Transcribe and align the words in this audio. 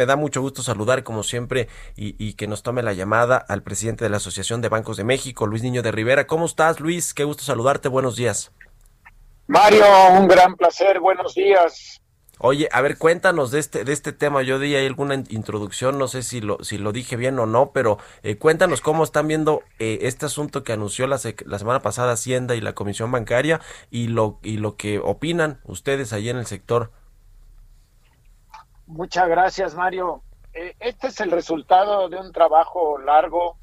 Me 0.00 0.06
da 0.06 0.16
mucho 0.16 0.40
gusto 0.40 0.62
saludar, 0.62 1.04
como 1.04 1.22
siempre, 1.22 1.68
y, 1.94 2.16
y, 2.16 2.32
que 2.32 2.46
nos 2.46 2.62
tome 2.62 2.82
la 2.82 2.94
llamada 2.94 3.36
al 3.36 3.62
presidente 3.62 4.02
de 4.02 4.08
la 4.08 4.16
Asociación 4.16 4.62
de 4.62 4.70
Bancos 4.70 4.96
de 4.96 5.04
México, 5.04 5.46
Luis 5.46 5.62
Niño 5.62 5.82
de 5.82 5.92
Rivera. 5.92 6.26
¿Cómo 6.26 6.46
estás, 6.46 6.80
Luis? 6.80 7.12
Qué 7.12 7.24
gusto 7.24 7.42
saludarte. 7.44 7.90
Buenos 7.90 8.16
días. 8.16 8.50
Mario, 9.46 9.84
un 10.18 10.26
gran 10.26 10.56
placer. 10.56 11.00
Buenos 11.00 11.34
días. 11.34 12.00
Oye, 12.38 12.70
a 12.72 12.80
ver, 12.80 12.96
cuéntanos 12.96 13.50
de 13.50 13.58
este, 13.58 13.84
de 13.84 13.92
este 13.92 14.14
tema. 14.14 14.40
Yo 14.40 14.58
di 14.58 14.74
ahí 14.74 14.86
alguna 14.86 15.16
introducción, 15.28 15.98
no 15.98 16.08
sé 16.08 16.22
si 16.22 16.40
lo, 16.40 16.64
si 16.64 16.78
lo 16.78 16.92
dije 16.92 17.16
bien 17.16 17.38
o 17.38 17.44
no, 17.44 17.72
pero 17.72 17.98
eh, 18.22 18.38
cuéntanos 18.38 18.80
cómo 18.80 19.04
están 19.04 19.28
viendo 19.28 19.62
eh, 19.78 19.98
este 20.00 20.24
asunto 20.24 20.64
que 20.64 20.72
anunció 20.72 21.08
la, 21.08 21.20
la, 21.44 21.58
semana 21.58 21.82
pasada 21.82 22.12
Hacienda 22.12 22.54
y 22.54 22.62
la 22.62 22.72
Comisión 22.72 23.12
Bancaria 23.12 23.60
y 23.90 24.06
lo, 24.06 24.38
y 24.42 24.56
lo 24.56 24.76
que 24.76 24.98
opinan 24.98 25.60
ustedes 25.64 26.14
allí 26.14 26.30
en 26.30 26.38
el 26.38 26.46
sector. 26.46 26.90
Muchas 28.90 29.28
gracias, 29.28 29.74
Mario. 29.74 30.22
Eh, 30.52 30.74
este 30.80 31.08
es 31.08 31.20
el 31.20 31.30
resultado 31.30 32.08
de 32.08 32.16
un 32.16 32.32
trabajo 32.32 32.98
largo 32.98 33.56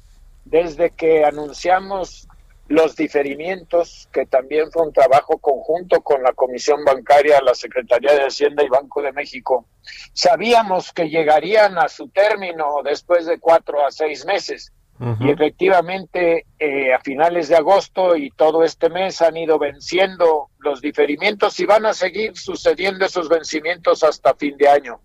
desde 0.46 0.90
que 0.90 1.22
anunciamos 1.24 2.26
los 2.66 2.96
diferimientos, 2.96 4.08
que 4.10 4.24
también 4.24 4.70
fue 4.72 4.86
un 4.86 4.92
trabajo 4.92 5.36
conjunto 5.38 6.00
con 6.00 6.22
la 6.22 6.32
Comisión 6.32 6.82
Bancaria, 6.82 7.40
la 7.42 7.54
Secretaría 7.54 8.12
de 8.12 8.26
Hacienda 8.26 8.62
y 8.62 8.68
Banco 8.68 9.02
de 9.02 9.12
México. 9.12 9.66
Sabíamos 10.14 10.92
que 10.92 11.10
llegarían 11.10 11.78
a 11.78 11.88
su 11.88 12.08
término 12.08 12.82
después 12.82 13.26
de 13.26 13.38
cuatro 13.38 13.86
a 13.86 13.90
seis 13.90 14.24
meses. 14.24 14.72
Uh 14.98 15.04
-huh. 15.04 15.26
Y 15.26 15.30
efectivamente, 15.30 16.46
eh, 16.58 16.92
a 16.92 17.00
finales 17.00 17.48
de 17.48 17.56
agosto 17.56 18.16
y 18.16 18.30
todo 18.30 18.64
este 18.64 18.88
mes 18.88 19.20
han 19.20 19.36
ido 19.36 19.58
venciendo 19.58 20.48
los 20.58 20.80
diferimientos 20.80 21.60
y 21.60 21.66
van 21.66 21.84
a 21.86 21.92
seguir 21.92 22.36
sucediendo 22.36 23.04
esos 23.04 23.28
vencimientos 23.28 24.02
hasta 24.02 24.34
fin 24.34 24.56
de 24.56 24.68
año. 24.68 25.00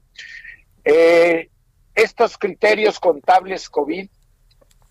Eh, 0.83 1.49
estos 1.95 2.37
criterios 2.37 2.99
contables 2.99 3.69
COVID 3.69 4.09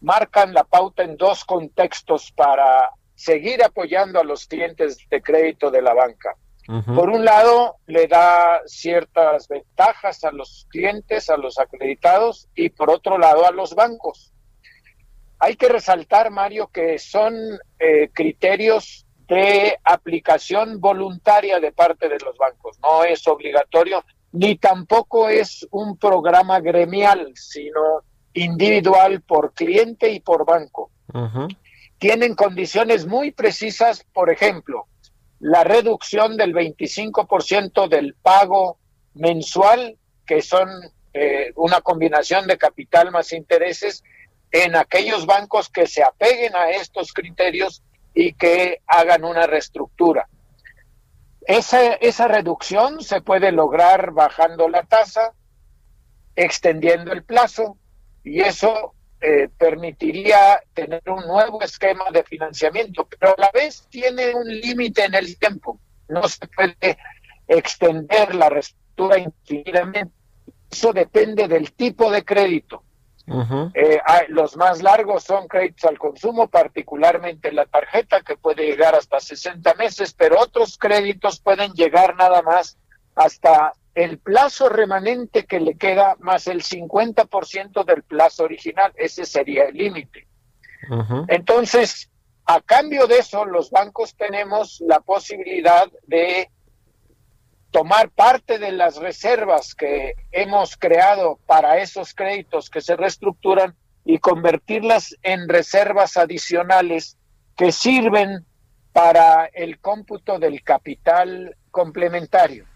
marcan 0.00 0.52
la 0.52 0.64
pauta 0.64 1.02
en 1.02 1.16
dos 1.16 1.44
contextos 1.44 2.32
para 2.32 2.90
seguir 3.14 3.62
apoyando 3.62 4.20
a 4.20 4.24
los 4.24 4.46
clientes 4.46 4.98
de 5.08 5.22
crédito 5.22 5.70
de 5.70 5.82
la 5.82 5.94
banca. 5.94 6.34
Uh 6.68 6.74
-huh. 6.74 6.94
Por 6.94 7.10
un 7.10 7.24
lado, 7.24 7.76
le 7.86 8.06
da 8.06 8.62
ciertas 8.66 9.48
ventajas 9.48 10.24
a 10.24 10.30
los 10.30 10.66
clientes, 10.70 11.28
a 11.28 11.36
los 11.36 11.58
acreditados, 11.58 12.48
y 12.54 12.70
por 12.70 12.90
otro 12.90 13.18
lado, 13.18 13.46
a 13.46 13.50
los 13.50 13.74
bancos. 13.74 14.32
Hay 15.38 15.56
que 15.56 15.68
resaltar, 15.68 16.30
Mario, 16.30 16.68
que 16.68 16.98
son 16.98 17.34
eh, 17.80 18.10
criterios 18.12 19.06
de 19.26 19.76
aplicación 19.82 20.80
voluntaria 20.80 21.58
de 21.58 21.72
parte 21.72 22.08
de 22.08 22.18
los 22.20 22.36
bancos. 22.36 22.78
No 22.80 23.02
es 23.02 23.26
obligatorio, 23.26 24.04
ni 24.32 24.56
tampoco 24.56 25.28
es 25.28 25.66
un 25.70 25.96
programa 25.96 26.60
gremial, 26.60 27.32
sino 27.34 28.02
individual 28.34 29.20
por 29.20 29.52
cliente 29.52 30.10
y 30.10 30.20
por 30.20 30.46
banco. 30.46 30.90
Uh 31.12 31.18
-huh. 31.18 31.56
Tienen 31.98 32.34
condiciones 32.34 33.06
muy 33.06 33.30
precisas, 33.30 34.04
por 34.12 34.30
ejemplo, 34.30 34.86
la 35.38 35.64
reducción 35.64 36.36
del 36.36 36.54
25% 36.54 37.88
del 37.88 38.14
pago 38.14 38.78
mensual, 39.14 39.98
que 40.24 40.40
son 40.40 40.68
eh, 41.12 41.52
una 41.56 41.80
combinación 41.80 42.46
de 42.46 42.56
capital 42.56 43.10
más 43.10 43.32
intereses, 43.32 44.02
en 44.50 44.76
aquellos 44.76 45.26
bancos 45.26 45.68
que 45.68 45.86
se 45.86 46.02
apeguen 46.02 46.54
a 46.54 46.70
estos 46.70 47.12
criterios 47.12 47.82
y 48.14 48.34
que 48.34 48.80
hagan 48.86 49.24
una 49.24 49.46
reestructura. 49.46 50.28
Esa, 51.46 51.94
esa 51.94 52.28
reducción 52.28 53.02
se 53.02 53.20
puede 53.20 53.52
lograr 53.52 54.12
bajando 54.12 54.68
la 54.68 54.84
tasa, 54.84 55.32
extendiendo 56.36 57.12
el 57.12 57.24
plazo, 57.24 57.76
y 58.24 58.40
eso 58.40 58.94
eh, 59.20 59.48
permitiría 59.56 60.60
tener 60.74 61.02
un 61.06 61.26
nuevo 61.26 61.62
esquema 61.62 62.10
de 62.12 62.24
financiamiento, 62.24 63.06
pero 63.06 63.34
a 63.36 63.40
la 63.40 63.50
vez 63.52 63.86
tiene 63.88 64.34
un 64.34 64.46
límite 64.48 65.04
en 65.04 65.14
el 65.14 65.38
tiempo. 65.38 65.80
No 66.08 66.26
se 66.28 66.46
puede 66.48 66.98
extender 67.46 68.34
la 68.34 68.48
reestructura 68.48 69.18
infinitamente. 69.18 70.12
Eso 70.70 70.92
depende 70.92 71.48
del 71.48 71.72
tipo 71.72 72.10
de 72.10 72.24
crédito. 72.24 72.82
Uh 73.26 73.42
-huh. 73.42 73.70
eh, 73.74 74.00
los 74.28 74.56
más 74.56 74.82
largos 74.82 75.24
son 75.24 75.46
créditos 75.46 75.84
al 75.84 75.98
consumo, 75.98 76.48
particularmente 76.48 77.52
la 77.52 77.66
tarjeta, 77.66 78.20
que 78.22 78.36
puede 78.36 78.66
llegar 78.66 78.94
hasta 78.94 79.20
60 79.20 79.74
meses, 79.74 80.12
pero 80.12 80.40
otros 80.40 80.76
créditos 80.76 81.40
pueden 81.40 81.72
llegar 81.72 82.16
nada 82.16 82.42
más 82.42 82.78
hasta 83.14 83.74
el 83.94 84.18
plazo 84.18 84.68
remanente 84.68 85.44
que 85.44 85.60
le 85.60 85.76
queda 85.76 86.16
más 86.18 86.46
el 86.46 86.62
50% 86.62 87.84
del 87.84 88.02
plazo 88.02 88.44
original. 88.44 88.92
Ese 88.96 89.24
sería 89.24 89.64
el 89.64 89.74
límite. 89.74 90.26
Uh 90.90 90.94
-huh. 90.94 91.24
Entonces, 91.28 92.10
a 92.46 92.60
cambio 92.60 93.06
de 93.06 93.18
eso, 93.18 93.44
los 93.44 93.70
bancos 93.70 94.16
tenemos 94.16 94.82
la 94.86 95.00
posibilidad 95.00 95.86
de 96.06 96.50
tomar 97.72 98.10
parte 98.10 98.58
de 98.58 98.70
las 98.70 98.96
reservas 98.96 99.74
que 99.74 100.14
hemos 100.30 100.76
creado 100.76 101.40
para 101.46 101.78
esos 101.78 102.14
créditos 102.14 102.70
que 102.70 102.82
se 102.82 102.96
reestructuran 102.96 103.74
y 104.04 104.18
convertirlas 104.18 105.16
en 105.22 105.48
reservas 105.48 106.16
adicionales 106.16 107.16
que 107.56 107.72
sirven 107.72 108.44
para 108.92 109.46
el 109.46 109.80
cómputo 109.80 110.38
del 110.38 110.62
capital 110.62 111.56
complementario. 111.70 112.66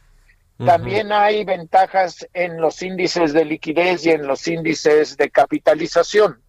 También 0.64 1.12
hay 1.12 1.44
ventajas 1.44 2.26
en 2.32 2.58
los 2.58 2.80
índices 2.80 3.34
de 3.34 3.44
liquidez 3.44 4.06
y 4.06 4.12
en 4.12 4.26
los 4.26 4.48
índices 4.48 5.18
de 5.18 5.30
capitalización. 5.30 6.40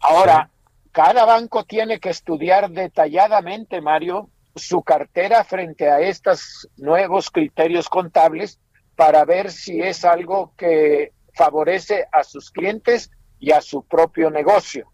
Ahora, 0.00 0.50
sí. 0.52 0.88
cada 0.90 1.24
banco 1.24 1.64
tiene 1.64 2.00
que 2.00 2.10
estudiar 2.10 2.70
detalladamente, 2.70 3.80
Mario, 3.80 4.28
su 4.54 4.82
cartera 4.82 5.44
frente 5.44 5.88
a 5.88 6.00
estos 6.00 6.68
nuevos 6.76 7.30
criterios 7.30 7.88
contables 7.88 8.58
para 8.96 9.24
ver 9.24 9.50
si 9.50 9.80
es 9.80 10.04
algo 10.04 10.52
que 10.56 11.12
favorece 11.34 12.06
a 12.12 12.24
sus 12.24 12.50
clientes 12.50 13.10
y 13.38 13.52
a 13.52 13.60
su 13.60 13.82
propio 13.82 14.30
negocio. 14.30 14.90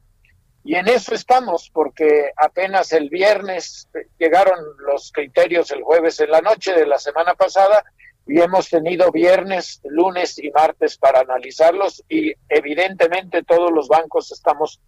Y 0.62 0.75
en 0.75 0.89
eso 0.89 1.15
estamos, 1.15 1.71
porque 1.72 2.31
apenas 2.37 2.93
el 2.93 3.09
viernes 3.09 3.89
llegaron 4.19 4.59
los 4.78 5.12
criterios 5.12 5.71
el 5.71 5.83
jueves 5.83 6.21
en 6.21 6.31
la 6.31 6.41
noche 6.41 6.73
de 6.73 6.87
la 6.87 6.99
semana 6.99 7.34
pasada 7.34 7.84
y 8.27 8.41
hemos 8.41 8.69
tenido 8.69 9.12
viernes, 9.12 9.81
lunes 9.84 10.38
y 10.38 10.50
martes 10.50 10.99
para 10.99 11.21
analizarlos 11.21 12.03
y 12.09 12.33
evidentemente 12.49 13.44
todos 13.44 13.71
los 13.71 13.87
bancos 13.87 14.33
estamos 14.33 14.81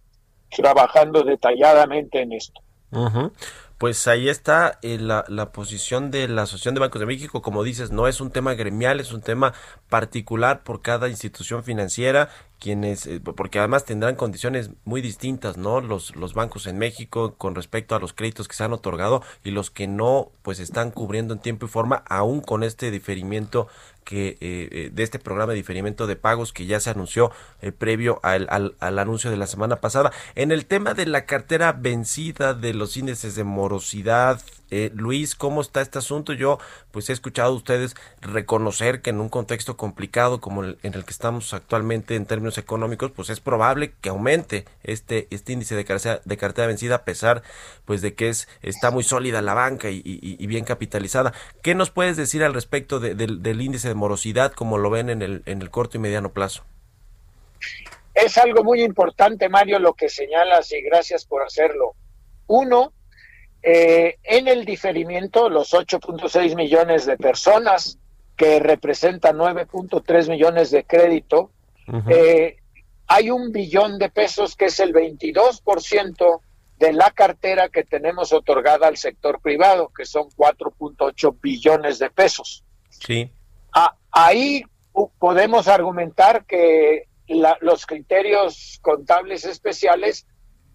trabajando 0.49 1.23
detalladamente 1.23 2.21
en 2.21 2.33
esto. 2.33 2.61
Pues 3.79 4.09
ahí 4.09 4.27
está 4.27 4.77
eh, 4.81 4.97
la, 4.99 5.23
la, 5.29 5.53
posición 5.53 6.11
de 6.11 6.27
la 6.27 6.41
Asociación 6.41 6.73
de 6.75 6.81
Bancos 6.81 6.99
de 6.99 7.05
México. 7.05 7.41
Como 7.41 7.63
dices, 7.63 7.91
no 7.91 8.09
es 8.09 8.19
un 8.19 8.29
tema 8.29 8.53
gremial, 8.53 8.99
es 8.99 9.13
un 9.13 9.21
tema 9.21 9.53
particular 9.87 10.63
por 10.65 10.81
cada 10.81 11.07
institución 11.07 11.63
financiera, 11.63 12.29
quienes, 12.59 13.07
eh, 13.07 13.19
porque 13.19 13.59
además 13.59 13.85
tendrán 13.85 14.15
condiciones 14.15 14.71
muy 14.83 15.01
distintas, 15.01 15.57
¿no? 15.57 15.81
Los, 15.81 16.15
los 16.15 16.33
bancos 16.33 16.67
en 16.67 16.77
México 16.77 17.35
con 17.37 17.55
respecto 17.55 17.95
a 17.95 17.99
los 17.99 18.13
créditos 18.13 18.47
que 18.47 18.55
se 18.55 18.63
han 18.63 18.73
otorgado 18.73 19.23
y 19.43 19.51
los 19.51 19.71
que 19.71 19.87
no, 19.87 20.31
pues 20.41 20.59
están 20.59 20.91
cubriendo 20.91 21.33
en 21.33 21.39
tiempo 21.39 21.65
y 21.65 21.69
forma, 21.69 22.03
aún 22.07 22.41
con 22.41 22.63
este 22.63 22.91
diferimiento 22.91 23.67
que 24.03 24.37
eh, 24.41 24.89
de 24.91 25.03
este 25.03 25.19
programa 25.19 25.51
de 25.51 25.57
diferimiento 25.57 26.07
de 26.07 26.15
pagos 26.15 26.51
que 26.51 26.65
ya 26.65 26.79
se 26.79 26.89
anunció 26.89 27.31
eh, 27.61 27.71
previo 27.71 28.19
al, 28.23 28.47
al, 28.49 28.75
al, 28.79 28.97
anuncio 28.97 29.29
de 29.29 29.37
la 29.37 29.45
semana 29.47 29.77
pasada. 29.77 30.11
En 30.35 30.51
el 30.51 30.65
tema 30.65 30.93
de 30.93 31.05
la 31.05 31.25
cartera 31.25 31.73
vencida, 31.73 32.53
de 32.53 32.73
los 32.73 32.97
índices 32.97 33.35
de 33.35 33.43
morosidad 33.43 34.41
Eh, 34.71 34.91
Luis, 34.93 35.35
¿cómo 35.35 35.61
está 35.61 35.81
este 35.81 35.99
asunto? 35.99 36.33
Yo 36.33 36.59
pues 36.91 37.09
he 37.09 37.13
escuchado 37.13 37.51
a 37.51 37.55
ustedes 37.55 37.95
reconocer 38.21 39.01
que 39.01 39.09
en 39.09 39.19
un 39.19 39.29
contexto 39.29 39.77
complicado 39.77 40.39
como 40.41 40.63
el, 40.63 40.77
en 40.83 40.93
el 40.93 41.05
que 41.05 41.11
estamos 41.11 41.53
actualmente 41.53 42.15
en 42.15 42.25
términos 42.25 42.57
económicos, 42.57 43.11
pues 43.11 43.29
es 43.29 43.39
probable 43.39 43.93
que 44.01 44.09
aumente 44.09 44.65
este, 44.83 45.27
este 45.31 45.53
índice 45.53 45.75
de 45.75 45.85
cartera, 45.85 46.21
de 46.25 46.67
vencida 46.67 46.95
a 46.95 47.03
pesar 47.03 47.43
pues 47.85 48.01
de 48.01 48.13
que 48.13 48.29
es, 48.29 48.47
está 48.61 48.91
muy 48.91 49.03
sólida 49.03 49.41
la 49.41 49.53
banca 49.53 49.89
y, 49.89 50.47
bien 50.47 50.65
capitalizada. 50.65 51.33
¿Qué 51.61 51.75
nos 51.75 51.91
puedes 51.91 52.17
decir 52.17 52.43
al 52.43 52.53
respecto 52.53 52.99
del 52.99 53.61
índice 53.61 53.87
de 53.87 53.93
morosidad 53.93 54.51
como 54.53 54.77
lo 54.77 54.89
ven 54.89 55.09
en 55.09 55.21
el, 55.21 55.43
en 55.45 55.61
el 55.61 55.69
corto 55.69 55.97
y 55.97 55.99
mediano 55.99 56.31
plazo? 56.31 56.63
Es 58.13 58.37
algo 58.37 58.63
muy 58.63 58.81
importante, 58.83 59.47
Mario, 59.49 59.79
lo 59.79 59.93
que 59.93 60.09
señalas 60.09 60.71
y 60.71 60.81
gracias 60.81 61.25
por 61.25 61.43
hacerlo. 61.43 61.95
Uno, 62.47 62.91
eh, 63.61 64.17
en 64.23 64.47
el 64.47 64.65
diferimiento, 64.65 65.49
los 65.49 65.73
8.6 65.73 66.55
millones 66.55 67.05
de 67.05 67.17
personas 67.17 67.99
que 68.35 68.59
representan 68.59 69.37
9.3 69.37 70.29
millones 70.29 70.71
de 70.71 70.85
crédito, 70.85 71.51
eh, 72.07 72.57
hay 73.07 73.29
un 73.31 73.51
billón 73.51 73.97
de 73.97 74.09
pesos 74.09 74.55
que 74.55 74.65
es 74.65 74.79
el 74.79 74.93
22% 74.93 76.41
de 76.77 76.93
la 76.93 77.11
cartera 77.11 77.67
que 77.67 77.83
tenemos 77.83 78.31
otorgada 78.31 78.87
al 78.87 78.95
sector 78.95 79.41
privado, 79.41 79.91
que 79.95 80.05
son 80.05 80.29
4.8 80.29 81.37
billones 81.41 81.99
de 81.99 82.09
pesos. 82.09 82.63
Sí. 82.89 83.29
Ah, 83.73 83.95
ahí 84.11 84.63
podemos 85.19 85.67
argumentar 85.67 86.45
que 86.45 87.09
los 87.61 87.85
criterios 87.85 88.79
contables 88.81 89.43
especiales 89.45 90.25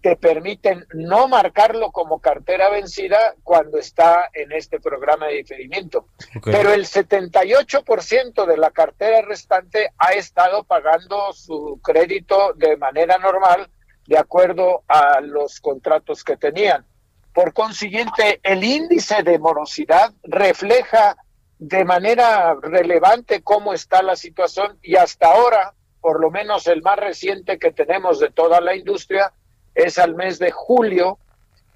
te 0.05 0.15
permiten 0.15 0.85
no 0.93 1.27
marcarlo 1.27 1.91
como 1.91 2.19
cartera 2.19 2.69
vencida 2.69 3.33
cuando 3.41 3.79
está 3.79 4.29
en 4.35 4.51
este 4.51 4.79
programa 4.79 5.25
de 5.25 5.37
diferimiento. 5.37 6.05
Pero 6.43 6.71
el 6.71 6.85
78% 6.85 8.45
de 8.45 8.57
la 8.57 8.69
cartera 8.69 9.23
restante 9.23 9.93
ha 9.97 10.11
estado 10.11 10.63
pagando 10.63 11.33
su 11.33 11.79
crédito 11.83 12.53
de 12.53 12.77
manera 12.77 13.17
normal 13.17 13.67
de 14.05 14.19
acuerdo 14.19 14.83
a 14.87 15.21
los 15.21 15.59
contratos 15.59 16.23
que 16.23 16.37
tenían. 16.37 16.85
Por 17.33 17.51
consiguiente, 17.53 18.39
el 18.43 18.63
índice 18.63 19.23
de 19.23 19.39
morosidad 19.39 20.13
refleja 20.21 21.17
de 21.57 21.83
manera 21.83 22.55
relevante 22.61 23.41
cómo 23.41 23.73
está 23.73 24.03
la 24.03 24.15
situación 24.15 24.77
y 24.83 24.97
hasta 24.97 25.31
ahora 25.33 25.73
por 25.99 26.21
lo 26.21 26.29
menos 26.29 26.67
el 26.67 26.83
más 26.83 26.97
reciente 26.97 27.57
que 27.57 27.71
tenemos 27.71 28.19
de 28.19 28.29
toda 28.29 28.61
la 28.61 28.75
industria, 28.75 29.33
es 29.75 29.99
al 29.99 30.15
mes 30.15 30.39
de 30.39 30.51
julio, 30.51 31.19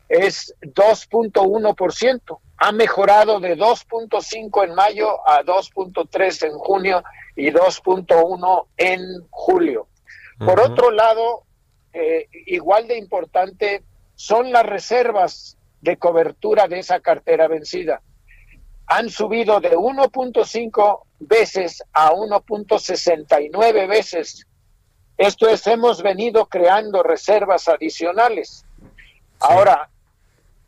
es 0.08 0.56
2.1%. 0.62 2.40
Ha 2.58 2.72
mejorado 2.72 3.40
de 3.40 3.58
2.5 3.58 4.64
en 4.64 4.76
mayo 4.76 5.28
a 5.28 5.44
2.3 5.44 6.48
en 6.48 6.54
junio 6.58 7.04
y 7.36 7.52
2.1 7.52 8.66
en 8.78 9.02
julio. 9.30 9.88
Por 10.40 10.60
otro 10.62 10.90
lado, 10.92 11.44
eh, 11.94 12.28
igual 12.46 12.88
de 12.88 12.98
importante 12.98 13.84
son 14.16 14.52
las 14.52 14.66
reservas 14.66 15.58
de 15.82 15.98
cobertura 15.98 16.68
de 16.68 16.80
esa 16.80 17.00
cartera 17.00 17.48
vencida. 17.48 18.02
Han 18.88 19.10
subido 19.10 19.60
de 19.60 19.78
1.5 19.78 21.02
veces 21.20 21.84
a 21.94 22.12
1.69 22.12 23.88
veces. 23.88 24.48
Esto 25.20 25.50
es, 25.50 25.68
hemos 25.68 26.02
venido 26.02 26.46
creando 26.46 27.04
reservas 27.04 27.68
adicionales. 27.68 28.66
Ahora, 29.42 29.90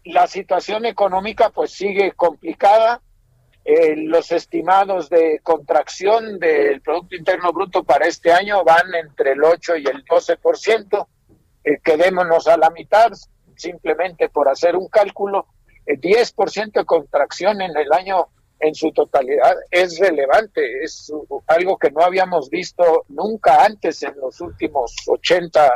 la 0.03 0.27
situación 0.27 0.86
económica 0.86 1.51
pues 1.51 1.71
sigue 1.71 2.12
complicada. 2.12 3.01
Eh, 3.63 3.95
los 3.95 4.30
estimados 4.33 5.09
de 5.09 5.39
contracción 5.42 6.38
del 6.38 6.81
Producto 6.81 7.15
Interno 7.15 7.53
Bruto 7.53 7.86
para 7.86 8.07
este 8.07 8.33
año 8.33 8.62
van 8.65 8.94
entre 8.94 9.31
el 9.31 9.42
8 9.42 9.77
y 9.77 9.86
el 9.86 10.03
12%. 10.03 11.07
Eh, 11.63 11.80
quedémonos 11.81 12.45
a 12.50 12.57
la 12.57 12.71
mitad, 12.71 13.09
simplemente 13.56 14.27
por 14.27 14.50
hacer 14.50 14.75
un 14.75 14.89
cálculo. 14.89 15.45
El 15.86 16.01
10% 16.01 16.74
de 16.74 16.86
contracción 16.86 17.62
en 17.62 17.77
el 17.77 17.94
año 17.94 18.27
en 18.62 18.75
su 18.75 18.92
totalidad 18.92 19.56
es 19.69 20.00
relevante, 20.00 20.84
es 20.84 21.12
algo 21.48 21.78
que 21.78 21.92
no 21.92 22.02
habíamos 22.02 22.50
visto 22.50 23.06
nunca 23.10 23.66
antes 23.66 24.04
en 24.04 24.16
los 24.18 24.40
últimos 24.40 24.96
80, 25.08 25.69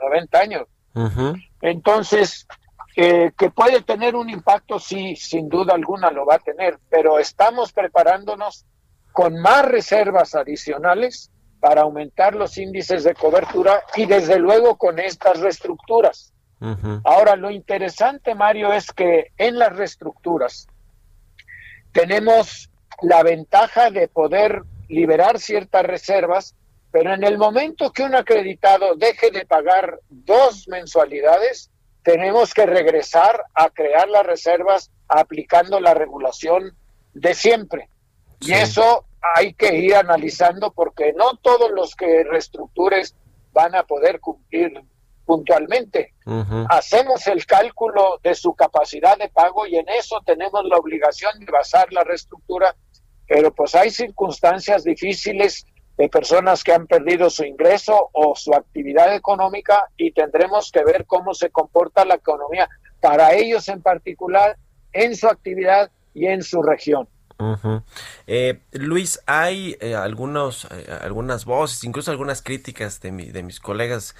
90 0.00 0.38
años. 0.38 0.66
Entonces, 1.60 2.46
eh, 2.96 3.32
que 3.38 3.50
puede 3.50 3.82
tener 3.82 4.14
un 4.16 4.28
impacto, 4.28 4.78
sí, 4.78 5.16
sin 5.16 5.48
duda 5.48 5.74
alguna 5.74 6.10
lo 6.10 6.26
va 6.26 6.34
a 6.34 6.40
tener, 6.40 6.78
pero 6.90 7.18
estamos 7.18 7.72
preparándonos 7.72 8.66
con 9.12 9.40
más 9.40 9.64
reservas 9.64 10.34
adicionales 10.34 11.30
para 11.60 11.82
aumentar 11.82 12.34
los 12.34 12.58
índices 12.58 13.04
de 13.04 13.14
cobertura 13.14 13.82
y 13.94 14.06
desde 14.06 14.38
luego 14.38 14.76
con 14.76 14.98
estas 14.98 15.40
reestructuras. 15.40 16.32
Ahora, 17.04 17.34
lo 17.34 17.50
interesante, 17.50 18.36
Mario, 18.36 18.72
es 18.72 18.92
que 18.92 19.32
en 19.36 19.58
las 19.58 19.74
reestructuras, 19.76 20.68
tenemos 21.92 22.70
la 23.02 23.22
ventaja 23.22 23.90
de 23.90 24.08
poder 24.08 24.62
liberar 24.88 25.38
ciertas 25.38 25.84
reservas, 25.84 26.54
pero 26.90 27.14
en 27.14 27.24
el 27.24 27.38
momento 27.38 27.92
que 27.92 28.02
un 28.02 28.14
acreditado 28.14 28.96
deje 28.96 29.30
de 29.30 29.46
pagar 29.46 29.98
dos 30.08 30.68
mensualidades, 30.68 31.70
tenemos 32.02 32.52
que 32.52 32.66
regresar 32.66 33.44
a 33.54 33.70
crear 33.70 34.08
las 34.08 34.26
reservas 34.26 34.90
aplicando 35.08 35.80
la 35.80 35.94
regulación 35.94 36.76
de 37.14 37.34
siempre. 37.34 37.88
Y 38.40 38.52
eso 38.52 39.04
hay 39.36 39.54
que 39.54 39.76
ir 39.76 39.94
analizando 39.94 40.72
porque 40.72 41.12
no 41.12 41.36
todos 41.36 41.70
los 41.70 41.94
que 41.94 42.24
reestructures 42.24 43.14
van 43.52 43.74
a 43.74 43.84
poder 43.84 44.20
cumplir 44.20 44.82
puntualmente. 45.24 46.14
Hacemos 46.68 47.26
el 47.26 47.44
cálculo 47.46 48.18
de 48.22 48.34
su 48.34 48.54
capacidad 48.54 49.16
de 49.18 49.28
pago 49.28 49.66
y 49.66 49.76
en 49.76 49.88
eso 49.88 50.20
tenemos 50.24 50.64
la 50.64 50.76
obligación 50.76 51.38
de 51.38 51.50
basar 51.50 51.92
la 51.92 52.04
reestructura, 52.04 52.74
pero 53.26 53.52
pues 53.52 53.74
hay 53.74 53.90
circunstancias 53.90 54.84
difíciles 54.84 55.66
de 55.96 56.08
personas 56.08 56.64
que 56.64 56.72
han 56.72 56.86
perdido 56.86 57.28
su 57.30 57.44
ingreso 57.44 58.10
o 58.12 58.34
su 58.34 58.54
actividad 58.54 59.14
económica 59.14 59.88
y 59.96 60.12
tendremos 60.12 60.70
que 60.70 60.84
ver 60.84 61.06
cómo 61.06 61.34
se 61.34 61.50
comporta 61.50 62.04
la 62.04 62.14
economía 62.14 62.68
para 63.00 63.34
ellos 63.34 63.68
en 63.68 63.82
particular, 63.82 64.56
en 64.92 65.14
su 65.16 65.28
actividad 65.28 65.90
y 66.14 66.26
en 66.26 66.42
su 66.42 66.62
región. 66.62 67.08
Eh, 68.26 68.60
Luis, 68.72 69.20
hay 69.26 69.76
eh, 69.80 69.94
algunos, 69.94 70.66
eh, 70.70 70.98
algunas 71.00 71.44
voces, 71.44 71.84
incluso 71.84 72.10
algunas 72.10 72.42
críticas 72.42 73.00
de, 73.00 73.10
de 73.10 73.42
mis 73.42 73.60
colegas 73.60 74.14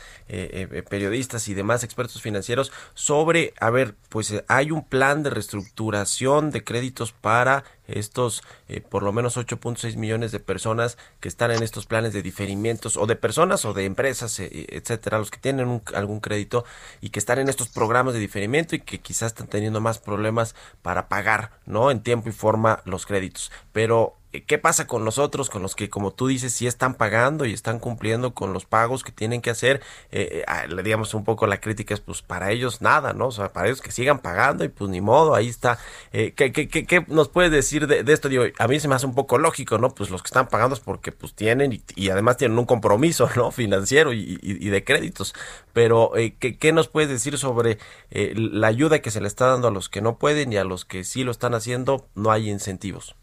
periodistas 0.89 1.49
y 1.49 1.55
demás 1.55 1.85
expertos 1.85 2.23
financieros 2.23 2.73
sobre, 2.95 3.53
a 3.61 3.71
ver, 3.71 3.95
pues 4.09 4.33
hay 4.49 4.71
un 4.71 4.85
plan 4.85 5.23
de 5.23 5.31
reestructuración 5.31 6.51
de 6.51 6.65
créditos 6.65 7.13
para 7.13 7.65
estos 7.87 8.43
por 8.89 9.03
lo 9.03 9.13
menos 9.13 9.37
8.6 9.37 9.97
millones 9.97 10.33
de 10.33 10.41
personas 10.41 10.99
que 11.21 11.29
están 11.29 11.51
en 11.51 11.63
estos 11.63 11.87
planes 11.87 12.13
de 12.13 12.23
diferimientos 12.23 12.97
o 12.97 13.07
de 13.07 13.17
personas 13.17 13.65
o 13.65 13.75
de 13.75 13.85
empresas, 13.85 14.39
etcétera, 14.41 15.19
los 15.19 15.31
que 15.31 15.39
tienen 15.39 15.83
algún 15.95 16.21
crédito 16.21 16.65
y 17.01 17.11
que 17.11 17.19
están 17.19 17.39
en 17.39 17.49
estos 17.49 17.69
programas 17.69 18.15
de 18.15 18.21
diferimiento 18.21 18.77
y 18.77 18.81
que 18.81 19.01
quizás 19.01 19.33
están 19.33 19.49
teniendo 19.49 19.81
más 19.81 19.99
problemas 19.99 20.55
para 20.83 21.09
pagar, 21.09 21.53
¿no? 21.67 21.91
En 21.91 22.03
tiempo 22.03 22.29
y 22.29 22.33
forma 22.33 22.83
los 22.85 23.07
créditos. 23.07 23.51
Pero, 23.73 24.17
eh, 24.17 24.22
¿qué 24.41 24.59
pasa 24.59 24.87
con 24.87 25.05
nosotros, 25.05 25.51
con 25.51 25.63
los 25.63 25.77
que, 25.77 25.91
como 25.91 26.13
tú 26.13 26.27
dices, 26.27 26.53
sí 26.53 26.67
están 26.67 26.95
pagando 26.95 27.45
y 27.45 27.53
están 27.53 27.79
cumpliendo 27.79 28.35
con 28.35 28.53
los 28.53 28.65
pagos 28.65 29.05
que 29.05 29.13
tienen 29.13 29.43
que 29.43 29.51
hacer? 29.51 29.83
Eh, 30.11 30.45
eh 30.47 30.69
le 30.69 30.83
digamos 30.83 31.15
un 31.15 31.25
poco 31.25 31.47
la 31.47 31.61
crítica 31.61 31.95
es, 31.95 32.01
pues, 32.01 32.23
para 32.23 32.51
ellos 32.51 32.81
nada, 32.81 33.13
¿no? 33.13 33.27
O 33.29 33.31
sea, 33.31 33.53
para 33.53 33.67
ellos 33.67 33.83
que 33.83 33.93
sigan 33.93 34.21
pagando 34.21 34.65
y 34.65 34.69
pues 34.69 34.91
ni 34.91 35.01
modo, 35.01 35.35
ahí 35.35 35.49
está. 35.49 35.79
Eh, 36.13 36.33
¿qué, 36.35 36.53
qué, 36.53 36.69
qué, 36.69 37.05
nos 37.09 37.29
puedes 37.29 37.51
decir 37.51 37.87
de, 37.87 38.11
esto? 38.13 38.29
Digo, 38.29 38.45
a 38.59 38.69
mí 38.69 38.81
se 38.81 38.89
me 38.89 38.95
hace 38.95 39.07
un 39.07 39.15
poco 39.15 39.39
lógico, 39.39 39.79
¿no? 39.79 39.95
Pues 39.95 40.11
los 40.11 40.23
que 40.23 40.29
están 40.29 40.49
pagando 40.49 40.75
es 40.75 40.81
porque, 40.81 41.13
pues, 41.13 41.35
tienen 41.35 41.83
y, 41.95 42.09
además 42.11 42.37
tienen 42.39 42.59
un 42.59 42.67
compromiso, 42.67 43.29
¿no? 43.37 43.51
Financiero 43.53 44.13
y, 44.13 44.39
y, 44.43 44.69
de 44.69 44.85
créditos. 44.85 45.35
Pero, 45.73 46.17
eh, 46.17 46.37
¿qué, 46.39 46.59
¿qué, 46.59 46.73
nos 46.73 46.89
puedes 46.89 47.11
decir 47.11 47.39
sobre 47.39 47.79
la 48.11 48.67
ayuda 48.69 49.01
que 49.01 49.11
se 49.11 49.21
le 49.21 49.29
está 49.29 49.47
dando 49.47 49.69
a 49.69 49.71
los 49.71 49.89
que 49.89 50.01
no 50.01 50.17
pueden 50.19 50.53
y 50.53 50.57
a 50.57 50.65
los 50.65 50.85
que 50.85 51.05
sí 51.05 51.25
lo 51.25 51.31
están 51.31 51.55
haciendo? 51.55 52.09
No 52.15 52.31
hay 52.31 52.51
incentivos. 52.51 53.17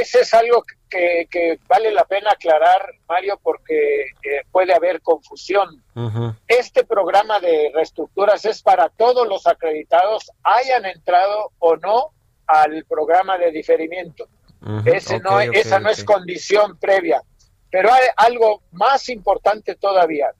Ese 0.00 0.20
es 0.20 0.34
algo 0.34 0.62
que, 0.90 1.58
vale 1.66 1.90
la 1.90 2.04
pena 2.04 2.30
aclarar, 2.30 2.86
Mario, 3.08 3.38
porque 3.42 4.02
eh, 4.02 4.42
puede 4.50 4.74
haber 4.74 5.00
confusión. 5.00 5.82
Este 6.46 6.84
programa 6.84 7.40
de 7.40 7.70
reestructuras 7.74 8.44
es 8.44 8.62
para 8.62 8.88
todos 8.88 9.26
los 9.26 9.46
acreditados, 9.46 10.30
hayan 10.42 10.84
entrado 10.86 11.52
o 11.58 11.76
no 11.76 12.12
al 12.46 12.84
programa 12.84 13.38
de 13.38 13.50
diferimiento. 13.50 14.28
Ese 14.84 15.18
no, 15.20 15.40
esa 15.40 15.78
no 15.78 15.90
es 15.90 16.04
condición 16.04 16.78
previa. 16.78 17.22
Pero 17.70 17.92
hay 17.92 18.04
algo 18.16 18.62
más 18.72 19.08
importante 19.08 19.74
todavía, 19.74 20.30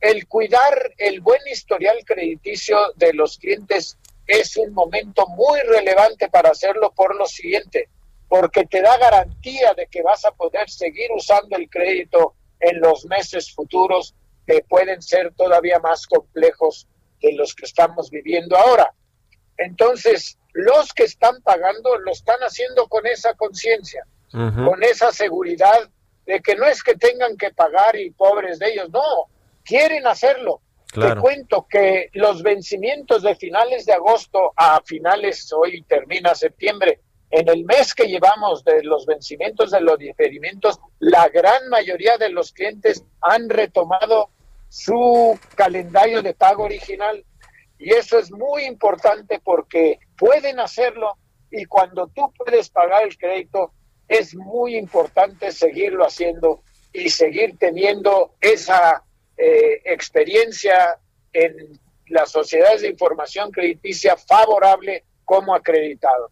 el 0.00 0.26
cuidar 0.28 0.92
el 0.96 1.20
buen 1.20 1.40
historial 1.50 1.98
crediticio 2.04 2.78
de 2.96 3.12
los 3.14 3.38
clientes 3.38 3.98
es 4.26 4.56
un 4.56 4.72
momento 4.72 5.26
muy 5.28 5.60
relevante 5.60 6.28
para 6.28 6.50
hacerlo 6.50 6.92
por 6.94 7.16
lo 7.16 7.26
siguiente, 7.26 7.88
porque 8.28 8.66
te 8.66 8.82
da 8.82 8.96
garantía 8.98 9.72
de 9.74 9.86
que 9.86 10.02
vas 10.02 10.24
a 10.24 10.32
poder 10.32 10.68
seguir 10.68 11.10
usando 11.12 11.56
el 11.56 11.68
crédito 11.70 12.34
en 12.60 12.80
los 12.80 13.06
meses 13.06 13.52
futuros 13.54 14.14
que 14.46 14.64
pueden 14.68 15.00
ser 15.02 15.32
todavía 15.34 15.78
más 15.78 16.06
complejos 16.06 16.86
de 17.20 17.32
los 17.32 17.54
que 17.54 17.64
estamos 17.64 18.10
viviendo 18.10 18.56
ahora. 18.56 18.92
Entonces, 19.56 20.38
los 20.52 20.92
que 20.92 21.04
están 21.04 21.42
pagando 21.42 21.98
lo 21.98 22.12
están 22.12 22.38
haciendo 22.40 22.86
con 22.88 23.06
esa 23.06 23.34
conciencia, 23.34 24.04
con 24.30 24.82
esa 24.82 25.10
seguridad 25.10 25.88
de 26.26 26.40
que 26.40 26.54
no 26.54 26.66
es 26.66 26.82
que 26.82 26.94
tengan 26.94 27.36
que 27.36 27.50
pagar 27.50 27.96
y 27.96 28.10
pobres 28.10 28.58
de 28.58 28.72
ellos, 28.72 28.90
no, 28.90 29.26
quieren 29.64 30.06
hacerlo. 30.06 30.60
Te 30.92 31.16
cuento 31.16 31.66
que 31.68 32.08
los 32.14 32.42
vencimientos 32.42 33.22
de 33.22 33.36
finales 33.36 33.84
de 33.84 33.92
agosto 33.92 34.52
a 34.56 34.80
finales, 34.84 35.52
hoy 35.52 35.82
termina 35.82 36.34
septiembre, 36.34 37.00
en 37.30 37.48
el 37.48 37.64
mes 37.64 37.94
que 37.94 38.06
llevamos 38.06 38.64
de 38.64 38.82
los 38.82 39.04
vencimientos 39.04 39.70
de 39.70 39.80
los 39.80 39.98
diferimientos, 39.98 40.80
la 40.98 41.28
gran 41.28 41.68
mayoría 41.68 42.16
de 42.16 42.30
los 42.30 42.52
clientes 42.52 43.04
han 43.20 43.48
retomado 43.50 44.30
su 44.68 45.38
calendario 45.54 46.22
de 46.22 46.34
pago 46.34 46.64
original. 46.64 47.24
Y 47.78 47.92
eso 47.92 48.18
es 48.18 48.30
muy 48.30 48.64
importante 48.64 49.40
porque 49.42 49.98
pueden 50.16 50.58
hacerlo 50.58 51.16
y 51.50 51.64
cuando 51.66 52.08
tú 52.08 52.32
puedes 52.36 52.70
pagar 52.70 53.04
el 53.04 53.16
crédito, 53.16 53.72
es 54.08 54.34
muy 54.34 54.76
importante 54.76 55.52
seguirlo 55.52 56.04
haciendo 56.04 56.62
y 56.92 57.10
seguir 57.10 57.58
teniendo 57.58 58.34
esa 58.40 59.04
eh, 59.36 59.82
experiencia 59.84 60.98
en 61.32 61.78
las 62.08 62.30
sociedades 62.30 62.80
de 62.80 62.88
información 62.88 63.50
crediticia 63.50 64.16
favorable 64.16 65.04
como 65.24 65.54
acreditado. 65.54 66.30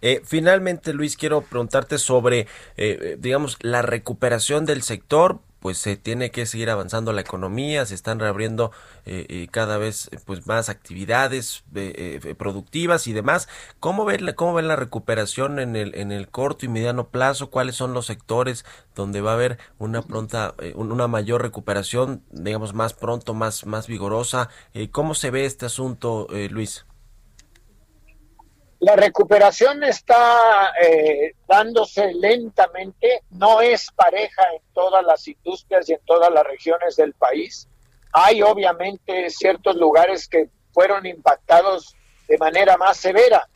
Eh, 0.00 0.22
finalmente, 0.24 0.92
Luis, 0.92 1.16
quiero 1.16 1.42
preguntarte 1.42 1.98
sobre, 1.98 2.46
eh, 2.76 3.16
digamos, 3.18 3.56
la 3.60 3.82
recuperación 3.82 4.66
del 4.66 4.82
sector 4.82 5.40
pues 5.64 5.78
se 5.78 5.96
tiene 5.96 6.30
que 6.30 6.44
seguir 6.44 6.68
avanzando 6.68 7.14
la 7.14 7.22
economía, 7.22 7.86
se 7.86 7.94
están 7.94 8.20
reabriendo 8.20 8.70
eh, 9.06 9.24
eh, 9.30 9.48
cada 9.50 9.78
vez 9.78 10.10
pues 10.26 10.46
más 10.46 10.68
actividades 10.68 11.64
eh, 11.74 12.34
productivas 12.36 13.06
y 13.06 13.14
demás. 13.14 13.48
¿Cómo 13.80 14.04
ven, 14.04 14.30
¿Cómo 14.36 14.52
ven 14.52 14.68
la 14.68 14.76
recuperación 14.76 15.58
en 15.58 15.74
el, 15.74 15.94
en 15.94 16.12
el 16.12 16.28
corto 16.28 16.66
y 16.66 16.68
mediano 16.68 17.08
plazo? 17.08 17.48
¿Cuáles 17.48 17.76
son 17.76 17.94
los 17.94 18.04
sectores 18.04 18.66
donde 18.94 19.22
va 19.22 19.30
a 19.30 19.34
haber 19.36 19.56
una 19.78 20.02
pronta, 20.02 20.54
una 20.74 21.08
mayor 21.08 21.40
recuperación, 21.40 22.22
digamos 22.30 22.74
más 22.74 22.92
pronto, 22.92 23.32
más, 23.32 23.64
más 23.64 23.86
vigorosa? 23.86 24.50
¿Cómo 24.92 25.14
se 25.14 25.30
ve 25.30 25.46
este 25.46 25.64
asunto, 25.64 26.26
Luis? 26.50 26.84
La 28.84 28.96
recuperación 28.96 29.82
está 29.82 30.74
eh, 30.78 31.32
dándose 31.48 32.12
lentamente, 32.12 33.22
no 33.30 33.62
es 33.62 33.90
pareja 33.90 34.42
en 34.54 34.60
todas 34.74 35.02
las 35.02 35.26
industrias 35.26 35.88
y 35.88 35.94
en 35.94 36.00
todas 36.04 36.30
las 36.30 36.44
regiones 36.44 36.94
del 36.96 37.14
país. 37.14 37.66
Hay 38.12 38.42
obviamente 38.42 39.30
ciertos 39.30 39.76
lugares 39.76 40.28
que 40.28 40.50
fueron 40.74 41.06
impactados 41.06 41.96
de 42.28 42.36
manera 42.36 42.76
más 42.76 42.98
severa. 42.98 43.48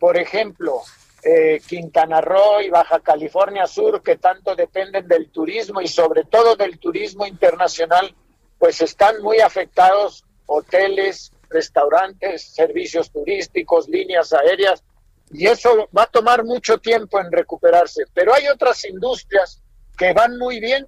Por 0.00 0.16
ejemplo, 0.16 0.82
eh, 1.22 1.60
Quintana 1.64 2.20
Roo 2.20 2.60
y 2.60 2.68
Baja 2.68 2.98
California 2.98 3.68
Sur, 3.68 4.02
que 4.02 4.16
tanto 4.16 4.56
dependen 4.56 5.06
del 5.06 5.30
turismo 5.30 5.80
y 5.80 5.86
sobre 5.86 6.24
todo 6.24 6.56
del 6.56 6.80
turismo 6.80 7.24
internacional, 7.24 8.12
pues 8.58 8.80
están 8.80 9.22
muy 9.22 9.38
afectados 9.38 10.24
hoteles, 10.46 11.30
restaurantes, 11.52 12.54
servicios 12.54 13.10
turísticos, 13.10 13.88
líneas 13.88 14.32
aéreas, 14.32 14.82
y 15.30 15.46
eso 15.46 15.88
va 15.96 16.02
a 16.02 16.06
tomar 16.06 16.44
mucho 16.44 16.78
tiempo 16.78 17.18
en 17.20 17.30
recuperarse. 17.32 18.04
Pero 18.12 18.34
hay 18.34 18.48
otras 18.48 18.84
industrias 18.84 19.62
que 19.96 20.12
van 20.12 20.38
muy 20.38 20.60
bien, 20.60 20.86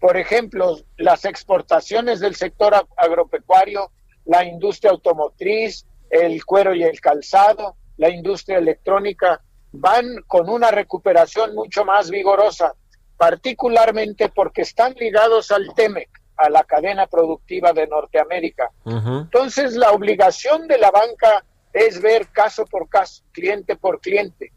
por 0.00 0.16
ejemplo, 0.16 0.78
las 0.96 1.24
exportaciones 1.24 2.20
del 2.20 2.34
sector 2.34 2.74
agropecuario, 2.96 3.90
la 4.24 4.44
industria 4.44 4.92
automotriz, 4.92 5.86
el 6.08 6.44
cuero 6.44 6.74
y 6.74 6.82
el 6.82 7.00
calzado, 7.00 7.76
la 7.96 8.10
industria 8.10 8.58
electrónica, 8.58 9.42
van 9.72 10.22
con 10.26 10.48
una 10.48 10.70
recuperación 10.70 11.54
mucho 11.54 11.84
más 11.84 12.10
vigorosa, 12.10 12.74
particularmente 13.16 14.28
porque 14.28 14.62
están 14.62 14.94
ligados 14.94 15.50
al 15.50 15.74
TEMEC 15.74 16.19
a 16.40 16.48
la 16.48 16.64
cadena 16.64 17.06
productiva 17.06 17.72
de 17.72 17.86
Norteamérica. 17.86 18.70
Entonces, 18.84 19.74
la 19.74 19.92
obligación 19.92 20.66
de 20.66 20.78
la 20.78 20.90
banca 20.90 21.44
es 21.72 22.00
ver 22.00 22.28
caso 22.28 22.64
por 22.64 22.88
caso, 22.88 23.22
cliente 23.32 23.76
por 23.76 24.00
cliente. 24.00 24.52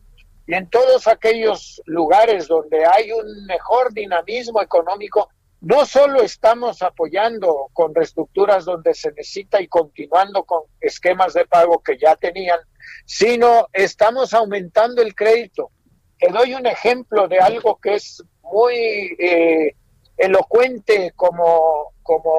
Y 0.48 0.56
en 0.56 0.70
todos 0.70 1.08
aquellos 1.08 1.82
lugares 1.86 2.48
donde 2.48 2.86
hay 2.86 3.12
un 3.12 3.46
mejor 3.46 3.94
dinamismo 3.94 4.62
económico, 4.62 5.30
no 5.62 5.86
solo 5.86 6.22
estamos 6.22 6.82
apoyando 6.82 7.70
con 7.72 7.96
reestructuras 7.96 8.66
donde 8.66 8.94
se 8.94 9.12
necesita 9.12 9.62
y 9.62 9.68
continuando 9.68 10.44
con 10.44 10.64
esquemas 10.82 11.34
de 11.34 11.46
pago 11.46 11.80
que 11.80 11.98
ya 11.98 12.16
tenían, 12.18 12.60
sino 13.06 13.68
estamos 13.72 14.34
aumentando 14.34 15.02
el 15.02 15.16
crédito. 15.16 15.72
Te 16.20 16.32
doy 16.32 16.54
un 16.54 16.66
ejemplo 16.66 17.30
de 17.30 17.40
algo 17.40 17.80
que 17.82 17.96
es 17.96 18.22
muy 18.42 19.16
eh, 19.18 19.76
elocuente 20.24 21.14
como, 21.16 21.94
como 22.02 22.34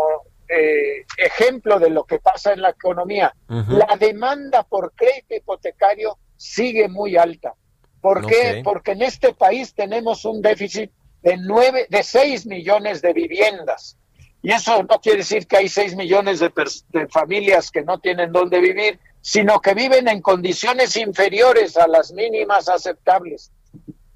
eh, 0.49 1.05
ejemplo 1.17 1.79
de 1.79 1.91
lo 1.91 2.05
que 2.05 2.19
pasa 2.19 2.53
en 2.53 2.63
la 2.63 2.71
economía. 2.71 3.35
La 3.49 3.97
demanda 3.99 4.63
por 4.63 4.93
crédito 4.95 5.35
hipotecario 5.35 6.19
sigue 6.37 6.89
muy 6.89 7.17
alta. 7.17 7.55
¿Por 8.01 8.27
qué? 8.27 8.61
Porque 8.63 8.93
en 8.93 9.03
este 9.03 9.33
país 9.33 9.75
tenemos 9.75 10.25
un 10.25 10.43
déficit 10.43 10.91
de 11.23 11.39
nueve, 11.39 11.87
de 11.89 12.03
6 12.03 12.47
millones 12.47 13.01
de 13.01 13.15
viviendas. 13.15 13.97
Y 14.43 14.53
eso 14.53 14.83
no 14.83 15.01
quiere 15.01 15.19
decir 15.19 15.47
que 15.47 15.57
hay 15.57 15.69
6 15.69 15.97
millones 15.97 16.41
de, 16.41 16.53
de 16.91 17.09
familias 17.09 17.71
que 17.71 17.83
no 17.83 17.99
tienen 17.99 18.31
dónde 18.31 18.61
vivir, 18.61 19.01
sino 19.23 19.59
que 19.61 19.73
viven 19.73 20.07
en 20.07 20.21
condiciones 20.21 20.97
inferiores 20.97 21.79
a 21.79 21.89
las 21.89 22.13
mínimas 22.13 22.69
aceptables. 22.69 23.51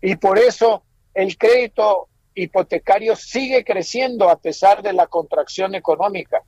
Y 0.02 0.16
por 0.16 0.38
eso 0.38 0.82
el 1.14 1.38
crédito 1.38 2.08
hipotecario 2.42 3.16
sigue 3.16 3.64
creciendo 3.64 4.28
a 4.30 4.36
pesar 4.36 4.82
de 4.82 4.92
la 4.92 5.06
contracción 5.06 5.74
económica. 5.74 6.42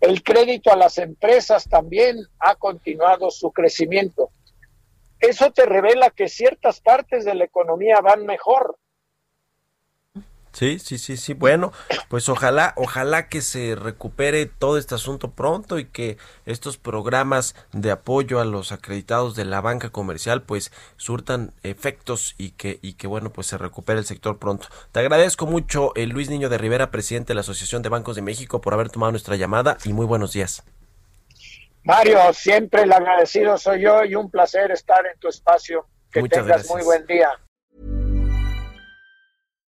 El 0.00 0.22
crédito 0.22 0.70
a 0.70 0.76
las 0.76 0.98
empresas 0.98 1.68
también 1.68 2.18
ha 2.38 2.54
continuado 2.54 3.30
su 3.30 3.50
crecimiento. 3.52 4.30
Eso 5.20 5.50
te 5.50 5.66
revela 5.66 6.10
que 6.10 6.28
ciertas 6.28 6.80
partes 6.80 7.24
de 7.24 7.34
la 7.34 7.44
economía 7.44 8.00
van 8.00 8.24
mejor, 8.24 8.78
Sí, 10.58 10.80
sí, 10.80 10.98
sí, 10.98 11.16
sí. 11.16 11.34
Bueno, 11.34 11.72
pues 12.08 12.28
ojalá, 12.28 12.72
ojalá 12.74 13.28
que 13.28 13.42
se 13.42 13.76
recupere 13.76 14.46
todo 14.46 14.76
este 14.76 14.96
asunto 14.96 15.30
pronto 15.30 15.78
y 15.78 15.84
que 15.84 16.18
estos 16.46 16.78
programas 16.78 17.54
de 17.70 17.92
apoyo 17.92 18.40
a 18.40 18.44
los 18.44 18.72
acreditados 18.72 19.36
de 19.36 19.44
la 19.44 19.60
banca 19.60 19.90
comercial 19.90 20.42
pues 20.42 20.72
surtan 20.96 21.52
efectos 21.62 22.34
y 22.38 22.50
que, 22.50 22.80
y 22.82 22.94
que 22.94 23.06
bueno, 23.06 23.30
pues 23.30 23.46
se 23.46 23.56
recupere 23.56 24.00
el 24.00 24.04
sector 24.04 24.40
pronto. 24.40 24.66
Te 24.90 24.98
agradezco 24.98 25.46
mucho, 25.46 25.92
eh, 25.94 26.08
Luis 26.08 26.28
Niño 26.28 26.48
de 26.48 26.58
Rivera, 26.58 26.90
presidente 26.90 27.28
de 27.28 27.34
la 27.36 27.42
Asociación 27.42 27.82
de 27.82 27.90
Bancos 27.90 28.16
de 28.16 28.22
México, 28.22 28.60
por 28.60 28.74
haber 28.74 28.90
tomado 28.90 29.12
nuestra 29.12 29.36
llamada 29.36 29.78
y 29.84 29.92
muy 29.92 30.06
buenos 30.06 30.32
días. 30.32 30.64
Mario, 31.84 32.32
siempre 32.32 32.82
el 32.82 32.92
agradecido 32.92 33.56
soy 33.58 33.82
yo 33.82 34.04
y 34.04 34.16
un 34.16 34.28
placer 34.28 34.72
estar 34.72 35.06
en 35.06 35.16
tu 35.20 35.28
espacio. 35.28 35.86
Que 36.10 36.20
tengas 36.24 36.68
muy 36.68 36.82
buen 36.82 37.06
día. 37.06 37.30